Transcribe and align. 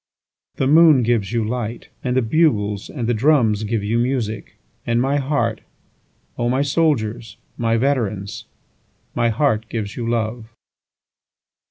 9The 0.57 0.67
moon 0.67 1.03
gives 1.03 1.31
you 1.31 1.43
light, 1.47 1.89
And 2.03 2.17
the 2.17 2.23
bugles 2.23 2.89
and 2.89 3.05
the 3.07 3.13
drums 3.13 3.63
give 3.63 3.83
you 3.83 3.99
music; 3.99 4.57
And 4.83 4.99
my 4.99 5.17
heart, 5.17 5.61
O 6.39 6.49
my 6.49 6.63
soldiers, 6.63 7.37
my 7.55 7.77
veterans, 7.77 8.45
My 9.13 9.29
heart 9.29 9.69
gives 9.69 9.95
you 9.95 10.09
love. 10.09 10.51